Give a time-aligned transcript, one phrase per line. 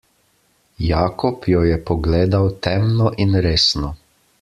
[0.85, 3.95] Jakob jo je pogledal temno in resno.